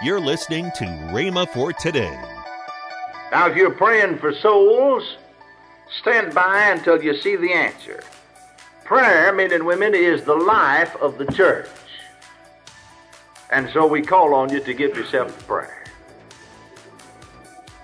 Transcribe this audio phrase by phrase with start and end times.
[0.00, 2.16] You're listening to Rhema for today.
[3.32, 5.16] Now, if you're praying for souls,
[6.00, 8.04] stand by until you see the answer.
[8.84, 11.68] Prayer, men and women, is the life of the church.
[13.50, 15.84] And so we call on you to give yourself to prayer.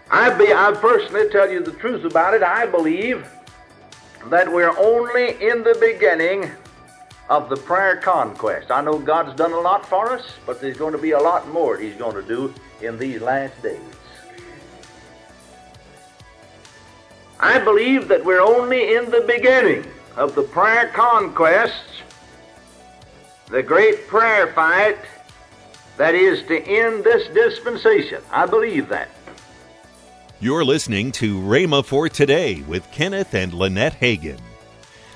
[0.09, 2.45] I, be, I personally tell you the truth about it.
[2.45, 3.29] I believe
[4.27, 6.53] that we're only in the beginning
[7.29, 8.71] of the prayer conquest.
[8.71, 11.49] I know God's done a lot for us, but there's going to be a lot
[11.49, 12.53] more He's going to do
[12.83, 13.81] in these last days.
[17.41, 19.85] I believe that we're only in the beginning
[20.17, 21.85] of the prayer conquest,
[23.47, 24.99] the great prayer fight
[25.97, 28.23] that is to end this dispensation.
[28.31, 29.09] I believe that.
[30.41, 34.41] You're listening to Rhema for Today with Kenneth and Lynette Hagin.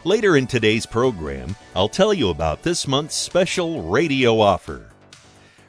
[0.04, 4.86] Later in today's program, I'll tell you about this month's special radio offer.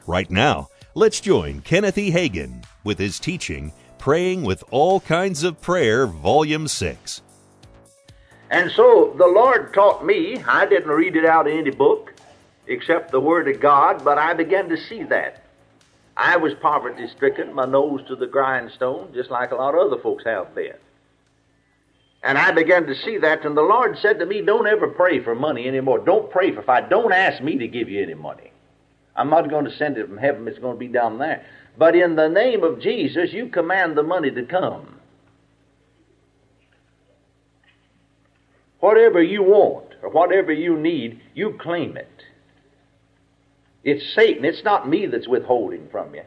[0.06, 2.12] Right now, let's join Kenneth E.
[2.12, 7.22] Hagin with his teaching, Praying with All Kinds of Prayer, Volume 6.
[8.50, 12.14] And so the Lord taught me, I didn't read it out in any book
[12.68, 15.44] except the Word of God, but I began to see that.
[16.16, 20.00] I was poverty stricken, my nose to the grindstone, just like a lot of other
[20.00, 20.76] folks have been.
[22.30, 25.18] And I began to see that, and the Lord said to me, Don't ever pray
[25.18, 25.98] for money anymore.
[25.98, 26.88] Don't pray for fight.
[26.88, 28.52] Don't ask me to give you any money.
[29.16, 31.44] I'm not going to send it from heaven, it's going to be down there.
[31.76, 35.00] But in the name of Jesus, you command the money to come.
[38.78, 42.22] Whatever you want or whatever you need, you claim it.
[43.82, 44.44] It's Satan.
[44.44, 46.22] It's not me that's withholding from you.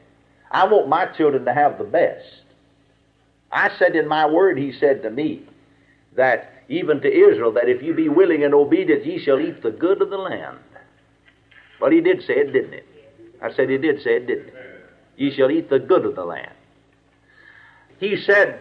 [0.52, 2.28] I want my children to have the best.
[3.50, 5.48] I said in my word, he said to me,
[6.16, 9.72] that even to Israel, that if you be willing and obedient, ye shall eat the
[9.72, 10.58] good of the land.
[11.80, 12.88] Well, he did say it, didn't it?
[13.42, 14.56] I said he did say it, didn't it?
[15.18, 16.52] Ye shall eat the good of the land.
[18.00, 18.60] He said,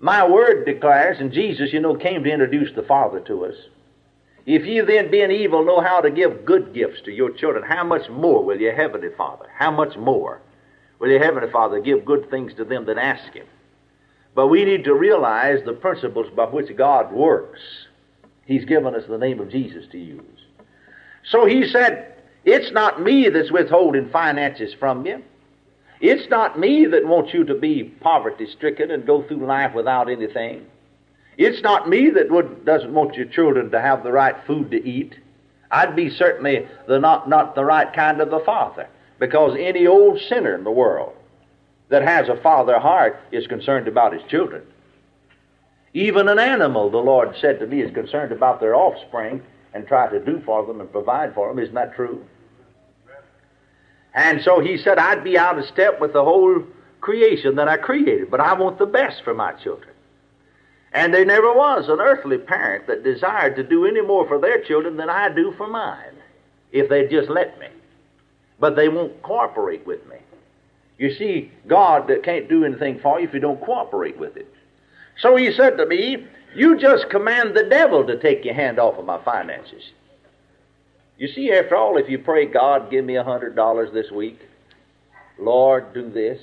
[0.00, 3.54] My word declares, and Jesus, you know, came to introduce the Father to us.
[4.46, 7.84] If ye then, being evil, know how to give good gifts to your children, how
[7.84, 10.40] much more will your heavenly Father, how much more
[10.98, 13.46] will your heavenly Father give good things to them that ask him?
[14.34, 17.60] But we need to realize the principles by which God works.
[18.44, 20.22] He's given us the name of Jesus to use.
[21.24, 22.14] So he said,
[22.44, 25.22] It's not me that's withholding finances from you.
[26.00, 30.08] It's not me that wants you to be poverty stricken and go through life without
[30.08, 30.66] anything.
[31.36, 34.88] It's not me that would, doesn't want your children to have the right food to
[34.88, 35.14] eat.
[35.70, 40.20] I'd be certainly the not, not the right kind of a father because any old
[40.20, 41.14] sinner in the world
[41.90, 44.62] that has a father heart is concerned about his children.
[45.92, 49.42] Even an animal, the Lord said to me, is concerned about their offspring
[49.74, 51.58] and try to do for them and provide for them.
[51.58, 52.24] Isn't that true?
[54.14, 56.62] And so he said, I'd be out of step with the whole
[57.00, 59.94] creation that I created, but I want the best for my children.
[60.92, 64.62] And there never was an earthly parent that desired to do any more for their
[64.62, 66.14] children than I do for mine,
[66.72, 67.68] if they'd just let me.
[68.58, 70.16] But they won't cooperate with me.
[71.00, 74.46] You see, God can't do anything for you if you don't cooperate with it.
[75.18, 78.98] So he said to me, You just command the devil to take your hand off
[78.98, 79.82] of my finances.
[81.16, 84.40] You see, after all, if you pray, God, give me a hundred dollars this week,
[85.38, 86.38] Lord, do this.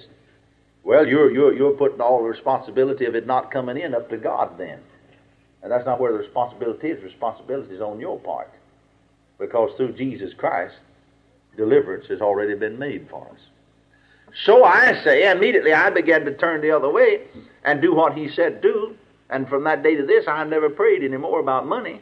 [0.84, 4.18] Well, you're, you're, you're putting all the responsibility of it not coming in up to
[4.18, 4.80] God then.
[5.62, 7.04] And that's not where the responsibility is.
[7.04, 8.52] Responsibility is on your part.
[9.38, 10.74] Because through Jesus Christ,
[11.56, 13.40] deliverance has already been made for us.
[14.46, 17.22] So I say, immediately I began to turn the other way
[17.64, 18.96] and do what he said do.
[19.30, 22.02] And from that day to this, I never prayed anymore about money.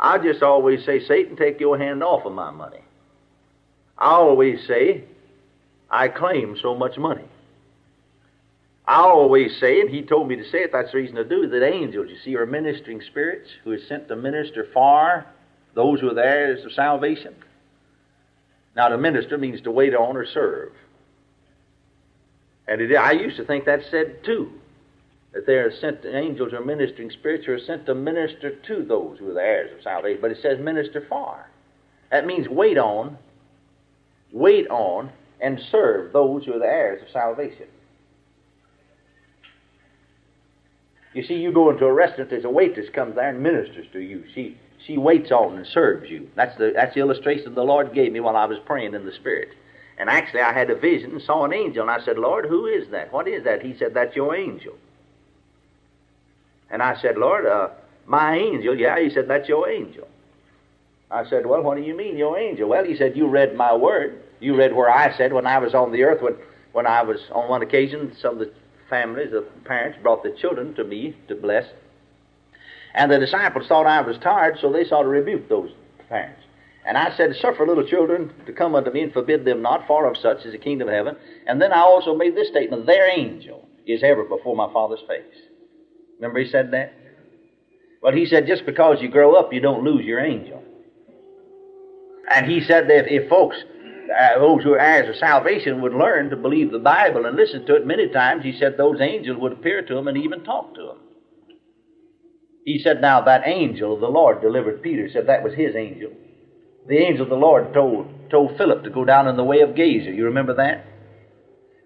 [0.00, 2.80] I just always say, Satan, take your hand off of my money.
[3.96, 5.04] I always say,
[5.90, 7.24] I claim so much money.
[8.86, 11.46] I always say, and he told me to say it, that's the reason to do
[11.48, 15.26] that angels, you see, are ministering spirits who are sent to minister for
[15.74, 17.34] those who are heirs of salvation.
[18.76, 20.72] Now, to minister means to wait on or serve.
[22.68, 24.52] And it, I used to think that said too,
[25.32, 29.18] that they are sent, angels or ministering spirits who are sent to minister to those
[29.18, 30.20] who are the heirs of salvation.
[30.20, 31.48] But it says minister for.
[32.10, 33.18] That means wait on,
[34.32, 35.10] wait on,
[35.40, 37.66] and serve those who are the heirs of salvation.
[41.14, 44.00] You see, you go into a restaurant, there's a waitress comes there and ministers to
[44.00, 44.24] you.
[44.34, 44.56] She
[44.86, 46.28] she waits on and serves you.
[46.36, 49.12] That's the that's the illustration the Lord gave me while I was praying in the
[49.12, 49.48] Spirit.
[49.98, 52.66] And actually, I had a vision and saw an angel, and I said, Lord, who
[52.66, 53.12] is that?
[53.12, 53.62] What is that?
[53.62, 54.74] He said, That's your angel.
[56.70, 57.70] And I said, Lord, uh,
[58.06, 58.78] my angel?
[58.78, 60.06] Yeah, he said, That's your angel.
[61.10, 62.68] I said, Well, what do you mean, your angel?
[62.68, 65.74] Well, he said, You read my word, You read where I said when I was
[65.74, 66.36] on the earth, when,
[66.72, 68.52] when I was on one occasion, some of the
[68.88, 71.66] families, the parents brought the children to me to bless.
[72.94, 75.70] And the disciples thought I was tired, so they sought to rebuke those
[76.08, 76.37] parents.
[76.88, 80.06] And I said, Suffer little children to come unto me and forbid them not, for
[80.06, 81.16] of such is the kingdom of heaven.
[81.46, 85.36] And then I also made this statement Their angel is ever before my Father's face.
[86.18, 86.94] Remember he said that?
[88.02, 90.62] Well, he said, just because you grow up, you don't lose your angel.
[92.30, 96.30] And he said that if, folks, uh, those who are heirs of salvation, would learn
[96.30, 99.52] to believe the Bible and listen to it many times, he said those angels would
[99.52, 100.98] appear to them and even talk to them.
[102.64, 105.08] He said, now that angel the Lord delivered Peter.
[105.10, 106.12] Said that was his angel.
[106.86, 109.76] The angel of the Lord told, told Philip to go down in the way of
[109.76, 110.10] Gaza.
[110.10, 110.84] You remember that?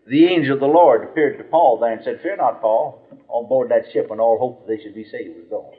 [0.07, 3.49] The angel of the Lord appeared to Paul there and said, Fear not, Paul, on
[3.49, 5.73] board that ship when all hope that they should be saved was gone.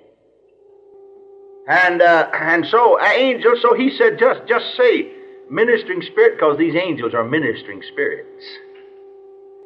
[1.68, 3.60] And uh, and so uh, angels.
[3.62, 5.12] So he said, just just say
[5.50, 8.44] ministering spirit, because these angels are ministering spirits.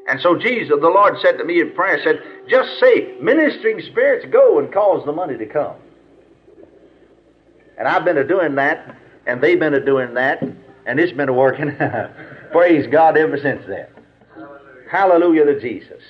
[0.07, 4.25] And so Jesus, the Lord, said to me in prayer, said, just say, ministering spirits,
[4.31, 5.75] go and cause the money to come.
[7.77, 8.95] And I've been a doing that,
[9.27, 11.75] and they've been a doing that, and it's been a working.
[12.51, 13.87] Praise God ever since then.
[14.89, 16.01] Hallelujah to Jesus.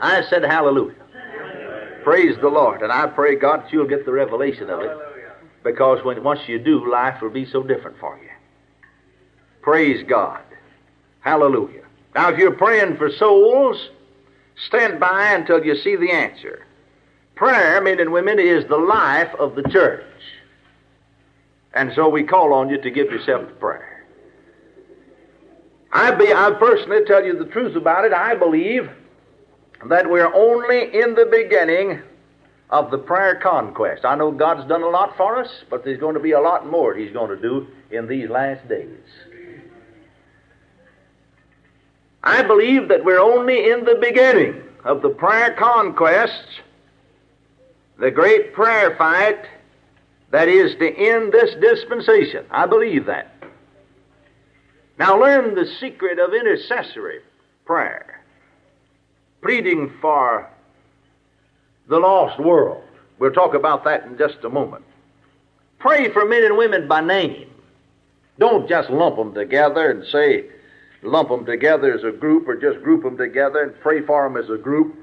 [0.00, 0.96] I said hallelujah.
[2.02, 2.82] Praise the Lord.
[2.82, 4.90] And I pray, God, that you'll get the revelation of it.
[5.62, 8.28] Because when once you do, life will be so different for you.
[9.62, 10.42] Praise God.
[11.20, 11.84] Hallelujah.
[12.14, 13.88] Now, if you're praying for souls,
[14.68, 16.66] stand by until you see the answer.
[17.34, 20.04] Prayer, men and women, is the life of the church.
[21.74, 24.06] And so we call on you to give yourself to prayer.
[25.92, 28.12] I, be, I personally tell you the truth about it.
[28.12, 28.88] I believe
[29.88, 32.00] that we're only in the beginning
[32.70, 34.04] of the prayer conquest.
[34.04, 36.68] I know God's done a lot for us, but there's going to be a lot
[36.68, 38.88] more He's going to do in these last days.
[42.22, 46.46] I believe that we're only in the beginning of the prayer conquest,
[47.98, 49.44] the great prayer fight
[50.34, 52.44] that is to end this dispensation.
[52.50, 53.32] I believe that.
[54.98, 57.20] Now learn the secret of intercessory
[57.64, 58.20] prayer
[59.42, 60.50] pleading for
[61.86, 62.82] the lost world.
[63.20, 64.84] We'll talk about that in just a moment.
[65.78, 67.48] Pray for men and women by name.
[68.40, 70.46] Don't just lump them together and say,
[71.02, 74.36] lump them together as a group or just group them together and pray for them
[74.36, 74.98] as a group.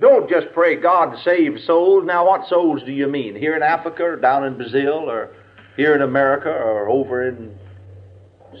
[0.00, 2.04] Don't just pray, God save souls.
[2.06, 3.36] Now, what souls do you mean?
[3.36, 5.34] Here in Africa or down in Brazil or
[5.76, 7.54] here in America or over in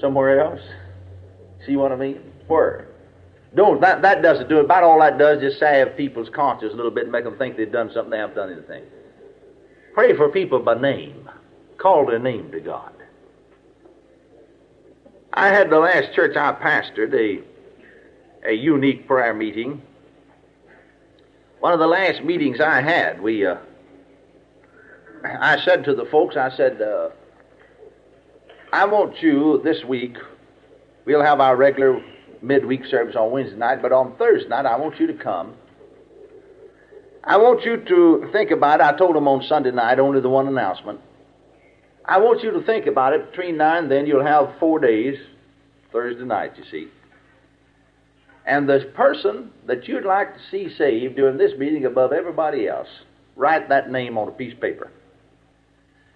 [0.00, 0.60] somewhere else?
[1.66, 2.20] See what I mean?
[2.46, 2.88] Where?
[3.54, 4.64] Don't that that doesn't do it.
[4.66, 7.56] About all that does is salve people's conscience a little bit and make them think
[7.56, 8.84] they've done something they haven't done anything.
[9.94, 11.28] Pray for people by name.
[11.78, 12.92] Call their name to God.
[15.32, 17.42] I had the last church I pastored a
[18.48, 19.82] a unique prayer meeting.
[21.60, 23.56] One of the last meetings I had, we uh,
[25.22, 27.10] I said to the folks, I said, uh,
[28.72, 30.16] I want you this week.
[31.04, 32.02] We'll have our regular
[32.40, 35.54] midweek service on Wednesday night, but on Thursday night, I want you to come.
[37.24, 38.84] I want you to think about it.
[38.84, 41.00] I told them on Sunday night, only the one announcement.
[42.06, 43.30] I want you to think about it.
[43.30, 45.18] Between now and then, you'll have four days,
[45.92, 46.88] Thursday night, you see.
[48.46, 52.88] And the person that you'd like to see saved during this meeting above everybody else,
[53.36, 54.90] write that name on a piece of paper.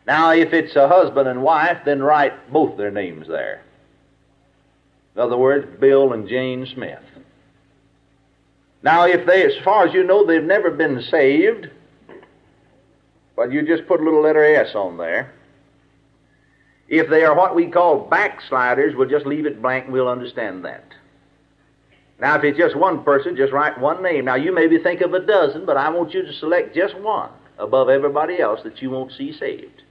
[0.06, 3.62] Now, if it's a husband and wife, then write both their names there.
[5.14, 7.02] In other words, Bill and Jane Smith.
[8.82, 11.70] Now, if they, as far as you know, they've never been saved,
[13.34, 15.32] but you just put a little letter S on there.
[16.88, 20.64] If they are what we call backsliders, we'll just leave it blank and we'll understand
[20.66, 20.84] that.
[22.20, 24.24] Now, if it's just one person, just write one name.
[24.26, 27.30] Now, you maybe think of a dozen, but I want you to select just one
[27.58, 29.82] above everybody else that you won't see saved.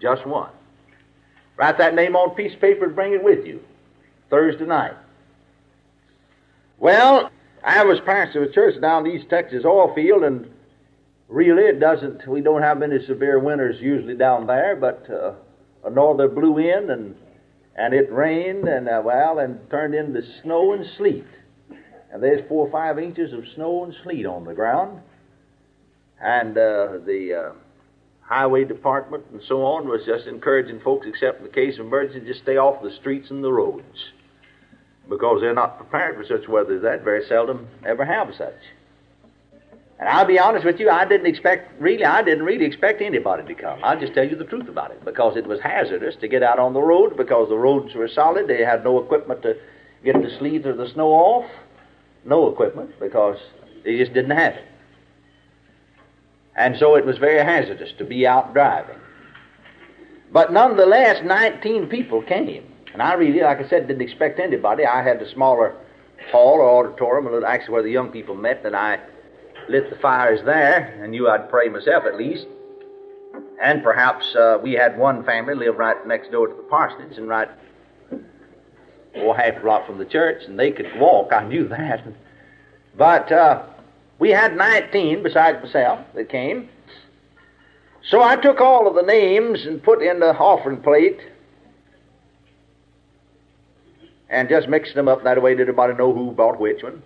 [0.00, 0.50] Just one.
[1.56, 3.60] Write that name on a piece of paper and bring it with you.
[4.30, 4.94] Thursday night.
[6.78, 7.30] Well,
[7.64, 10.50] I was pastor of a church down in East Texas oil field, and
[11.28, 15.32] really it doesn't, we don't have any severe winters usually down there, but uh,
[15.84, 17.16] a norther blew in and
[17.76, 21.26] and it rained and uh, well and turned into snow and sleet.
[22.12, 25.00] And there's four or five inches of snow and sleet on the ground.
[26.20, 27.52] And uh, the uh,
[28.22, 32.26] highway department and so on was just encouraging folks, except in the case of emergency,
[32.26, 34.12] just stay off the streets and the roads
[35.08, 38.54] because they're not prepared for such weather as that, very seldom ever have such.
[39.98, 43.42] And I'll be honest with you, I didn't expect, really, I didn't really expect anybody
[43.46, 43.80] to come.
[43.82, 46.58] I'll just tell you the truth about it because it was hazardous to get out
[46.58, 48.46] on the road because the roads were solid.
[48.46, 49.56] They had no equipment to
[50.04, 51.50] get the sleet or the snow off.
[52.26, 53.38] No equipment because
[53.84, 54.64] they just didn't have it.
[56.56, 58.96] And so it was very hazardous to be out driving.
[60.32, 62.64] But nonetheless, 19 people came.
[62.92, 64.84] And I really, like I said, didn't expect anybody.
[64.84, 65.74] I had the smaller
[66.30, 68.98] hall or auditorium, actually where the young people met, and I
[69.68, 72.46] lit the fires there, and knew I'd pray myself at least.
[73.62, 77.28] And perhaps uh, we had one family live right next door to the parsonage and
[77.28, 77.48] right
[79.14, 81.32] or half a block from the church, and they could walk.
[81.32, 82.04] I knew that.
[82.96, 83.62] But uh,
[84.18, 86.68] we had 19 besides myself that came.
[88.08, 91.20] So I took all of the names and put in the offering plate
[94.28, 97.02] and just mixed them up that way that everybody know who bought which one.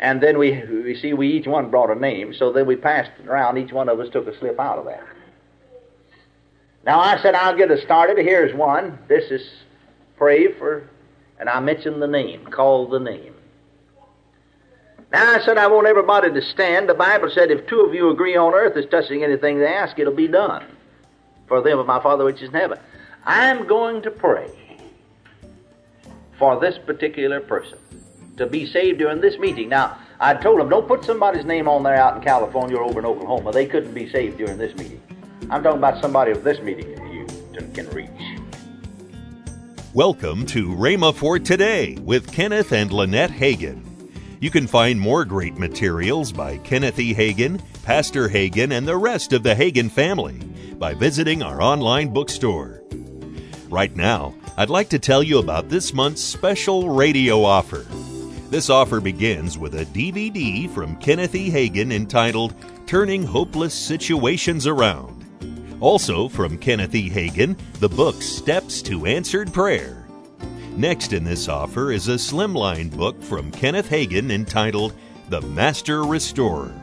[0.00, 3.10] And then we, we see we each one brought a name, so then we passed
[3.20, 3.58] it around.
[3.58, 5.06] Each one of us took a slip out of that.
[6.86, 8.16] Now I said, I'll get us started.
[8.16, 8.98] Here's one.
[9.08, 9.46] This is
[10.16, 10.88] pray for,
[11.38, 13.34] and I mentioned the name, called the name.
[15.12, 16.88] Now I said, I want everybody to stand.
[16.88, 19.98] The Bible said, if two of you agree on earth as touching anything they ask,
[19.98, 20.64] it'll be done
[21.46, 22.78] for them of my Father which is in heaven.
[23.26, 24.50] I'm going to pray
[26.38, 27.79] for this particular person
[28.40, 29.68] to be saved during this meeting.
[29.68, 32.98] Now, I told them, don't put somebody's name on there out in California or over
[32.98, 33.52] in Oklahoma.
[33.52, 35.00] They couldn't be saved during this meeting.
[35.50, 37.26] I'm talking about somebody of this meeting that you
[37.74, 38.08] can reach.
[39.92, 43.82] Welcome to Rhema for Today with Kenneth and Lynette Hagin.
[44.40, 47.12] You can find more great materials by Kenneth E.
[47.12, 50.38] Hagin, Pastor Hagin, and the rest of the Hagin family
[50.78, 52.82] by visiting our online bookstore.
[53.68, 57.84] Right now, I'd like to tell you about this month's special radio offer.
[58.50, 61.48] This offer begins with a DVD from Kenneth E.
[61.48, 62.52] Hagin entitled
[62.84, 65.24] Turning Hopeless Situations Around.
[65.78, 67.08] Also from Kenneth E.
[67.08, 70.04] Hagin, the book Steps to Answered Prayer.
[70.72, 74.94] Next in this offer is a slimline book from Kenneth Hagin entitled
[75.28, 76.74] The Master Restorer.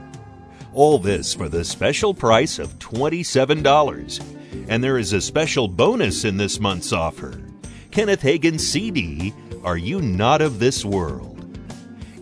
[0.73, 4.35] All this for the special price of $27.
[4.69, 7.41] And there is a special bonus in this month's offer
[7.91, 9.33] Kenneth Hagin CD
[9.65, 11.36] Are You Not of This World?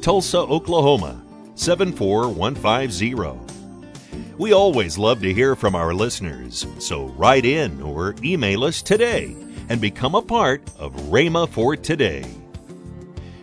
[0.00, 1.20] Tulsa, Oklahoma
[1.56, 4.34] 74150.
[4.38, 9.36] We always love to hear from our listeners, so write in or email us today
[9.68, 12.24] and become a part of Rhema for Today.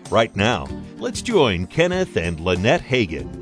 [0.10, 3.37] Right now, let's join Kenneth and Lynette Hagin.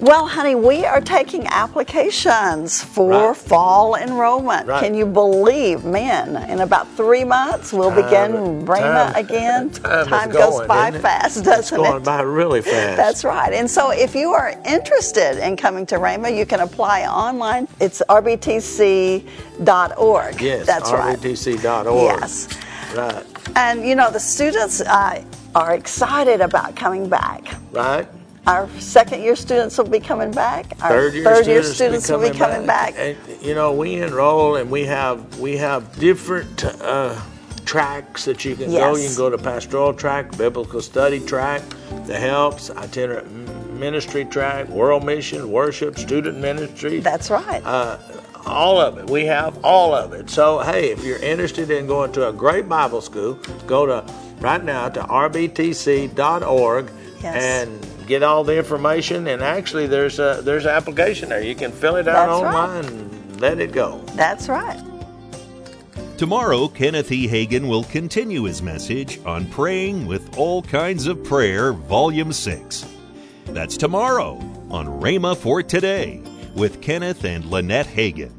[0.00, 3.36] Well, honey, we are taking applications for Right.
[3.36, 4.66] fall enrollment.
[4.66, 4.82] Right.
[4.82, 9.70] Can you believe, man, in about three months we'll begin Rhema time- again?
[10.08, 11.02] time is goes going, by isn't it?
[11.02, 12.04] fast, doesn't going it?
[12.04, 12.96] by really fast.
[12.96, 13.52] That's right.
[13.52, 17.68] And so if you are interested in coming to Rhema, you can apply online.
[17.80, 19.22] It's rbtc.org.
[20.40, 20.66] yes.
[20.66, 21.18] That's right.
[21.18, 22.20] RBTC.org.
[22.20, 22.48] Yes.
[22.96, 23.24] Right.
[23.56, 25.22] And you know, the students uh,
[25.54, 27.54] are excited about coming back.
[27.72, 28.06] Right.
[28.46, 30.66] Our second year students will be coming back.
[30.82, 32.94] Our Third year third year students, students will be coming back.
[32.96, 37.18] And, you know, we enroll and we have we have different uh,
[37.64, 38.96] tracks that you can go.
[38.96, 41.62] You can go to pastoral track, biblical study track,
[42.06, 43.30] the helps, itinerant
[43.72, 47.00] ministry track, world mission, worship, student ministry.
[47.00, 47.62] That's right.
[47.64, 47.98] uh,
[48.46, 49.08] all of it.
[49.08, 50.28] We have all of it.
[50.28, 54.04] So, hey, if you're interested in going to a great Bible school, go to
[54.40, 56.90] right now to rbtc.org
[57.22, 57.42] Yes.
[57.42, 59.26] and get all the information.
[59.28, 61.42] And actually, there's a there's an application there.
[61.42, 62.54] You can fill it out That's right.
[62.54, 64.00] online and let it go.
[64.14, 64.80] That's right.
[66.16, 67.26] Tomorrow, Kenneth E.
[67.26, 72.86] Hagin will continue his message on Praying with All Kinds of Prayer, Volume 6.
[73.46, 74.34] That's tomorrow
[74.70, 76.22] on Rhema for Today
[76.54, 78.30] with Kenneth and Lynette Hagin.